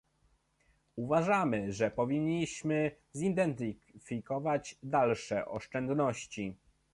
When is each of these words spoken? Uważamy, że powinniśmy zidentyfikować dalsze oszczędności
Uważamy, 0.95 1.73
że 1.73 1.91
powinniśmy 1.91 2.91
zidentyfikować 3.13 4.75
dalsze 4.83 5.45
oszczędności 5.45 6.55